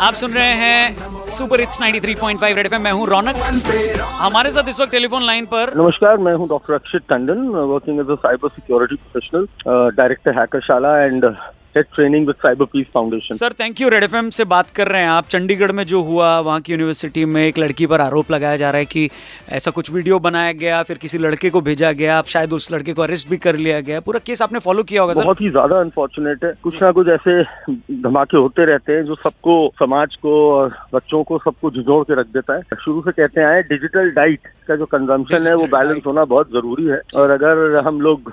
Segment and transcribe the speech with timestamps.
[0.00, 3.36] आप सुन रहे हैं सुपर हिट्स 93.5 रेड एफएम मैं हूँ रौनक।
[4.18, 8.10] हमारे साथ इस वक्त टेलीफोन लाइन पर नमस्कार, मैं हूँ doctor Akshit Tandon working as
[8.10, 9.46] a cyber security professional
[9.96, 11.24] director Hackershala and
[11.78, 15.02] head training with cyber peace foundation sir thank you red FM से बात कर रहे
[15.02, 15.24] हैं आप.
[15.28, 18.78] चंडीगढ़ में जो हुआ वहाँ की यूनिवर्सिटी में एक लड़की पर आरोप लगाया जा रहा
[18.78, 19.08] है कि
[19.52, 22.92] ऐसा कुछ वीडियो बनाया गया फिर किसी लड़के को भेजा गया आप शायद उस लड़के
[22.92, 25.50] को अरेस्ट भी कर लिया गया। पूरा केस आपने फॉलो किया होगा सर बहुत ही
[25.50, 27.42] ज़्यादा अनफॉर्चुनेट है। कुछ ना कुछ ऐसे
[28.02, 32.26] धमाके होते रहते हैं जो सबको समाज को और बच्चों को सबको झिझोड़ के रख
[32.34, 36.24] देता है। शुरू से कहते आए डिजिटल डाइट का जो कंजम्पशन है वो बैलेंस होना
[36.26, 38.32] बहुत ज़रूरी है। और अगर हम लोग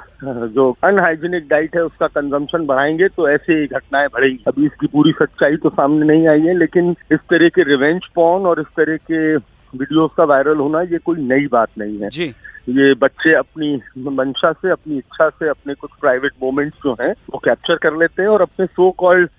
[0.54, 5.56] जो अनहाइजीनिक डाइट है उसका कंजम्पशन बढ़ाएँगे तो ऐसे घटनाएँ बढ़ेंगी। अभी इसकी पूरी सच्चाई
[5.58, 9.36] तो सामने नहीं आई है लेकिन इस तरह के रिवेंज पॉन और इस तरह के
[9.36, 12.34] वीडियोस का वायरल होना ये कोई नई बात नहीं है। जी।
[12.70, 13.76] ये बच्चे अपनी
[14.12, 18.22] मंशा से अपनी इच्छा से अपने कुछ प्राइवेट मोमेंट्स जो हैं वो कैप्चर कर लेते
[18.22, 19.30] हैं और अपने सो कॉल्ड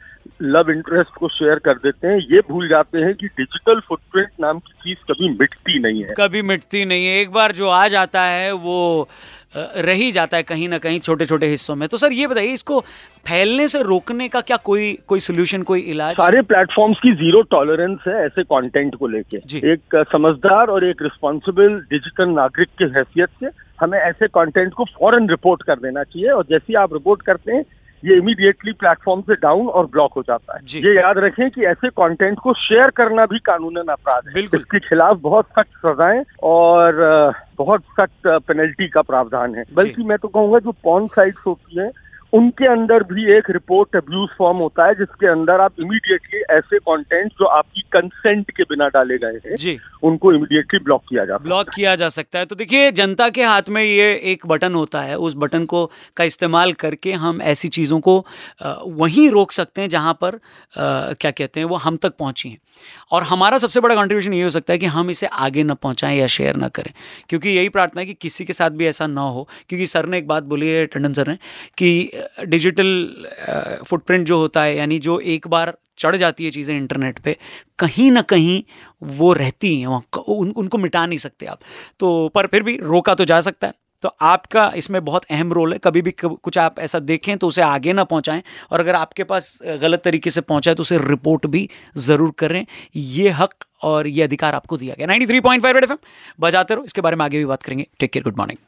[0.41, 4.59] लव इंटरेस्ट को शेयर कर देते हैं। ये भूल जाते हैं कि डिजिटल फुटप्रिंट नाम
[4.59, 8.23] की चीज़ कभी मिटती नहीं है। कभी मिटती नहीं है। एक बार जो आ जाता
[8.23, 9.09] है वो
[9.57, 12.81] रही जाता है कहीं ना कहीं छोटे छोटे हिस्सों में। तो सर ये बताइए इसको
[13.27, 16.15] फैलने से रोकने का क्या कोई कोई सोल्यूशन कोई इलाज?
[16.17, 19.37] सारे प्लेटफॉर्म्स की ज़ीरो टॉलरेंस है ऐसे कंटेंट को लेके।
[19.73, 23.51] एक समझदार और एक रिस्पॉन्सिबल डिजिटल नागरिक की हैसियत से
[23.81, 27.65] हमें ऐसे कंटेंट को फॉरन रिपोर्ट कर देना चाहिए। और जैसे आप रिपोर्ट करते हैं
[28.05, 31.89] ये इमीडिएटली प्लेटफॉर्म से डाउन और ब्लॉक हो जाता है। ये याद रखें कि ऐसे
[31.89, 36.95] कंटेंट को शेयर करना भी कानूनन अपराध है। इसके खिलाफ बहुत सख्त सजाएँ और
[37.59, 41.91] बहुत सख्त पेनल्टी का प्रावधान है। बल्कि मैं तो कहूँगा जो पॉन साइट्स होती हैं
[42.33, 47.33] उनके अंदर भी एक रिपोर्ट अब्यूज फॉर्म होता है जिसके अंदर आप इमीडिएटली ऐसे कंटेंट
[47.33, 51.71] जो आपकी कंसेंट के बिना डाले गए हैं जी। उनको इमीडिएटली ब्लॉक किया जा ब्लॉक
[51.75, 55.17] किया जा सकता है। तो देखिए जनता के हाथ में ये एक बटन होता है।
[55.19, 55.85] उस बटन को
[56.17, 58.19] का इस्तेमाल करके हम ऐसी चीज़ों को
[58.63, 60.39] वहीं रोक सकते हैं जहाँ पर
[60.75, 62.59] क्या कहते हैं वो हम तक पहुँची हैं।
[63.13, 66.19] और हमारा सबसे बड़ा कंट्रीब्यूशन ये हो सकता है कि हम इसे आगे न पहुंचाएँ
[66.19, 66.93] या शेयर ना करें।
[67.29, 70.19] क्योंकि यही प्रार्थना है कि किसी के साथ भी ऐसा ना हो। क्योंकि सर ने
[70.19, 71.37] एक बात बोली है टंडन सर ने
[71.79, 72.11] कि
[72.45, 73.25] डिजिटल
[73.87, 77.37] फुटप्रिंट जो होता है यानी जो एक बार चढ़ जाती है चीज़ें इंटरनेट पे
[77.79, 78.63] कहीं ना कहीं
[79.03, 81.59] वो रहती हैं वहाँ उन, उनको मिटा नहीं सकते आप।
[82.01, 85.73] तो पर फिर भी रोका तो जा सकता है। तो आपका इसमें बहुत अहम रोल
[85.73, 89.25] है। कभी भी कुछ आप ऐसा देखें तो उसे आगे ना पहुंचाएँ और अगर आपके
[89.25, 92.65] पास गलत तरीके से पहुँचा है तो उसे रिपोर्ट भी ज़रूर करें।
[92.97, 93.55] ये हक
[93.85, 95.99] और ये अधिकार आपको दिया गया। 93.5 रेड एफएम
[96.41, 98.59] बजाते रहो इसके बारे में आगे भी बात करेंगे। Take care good morning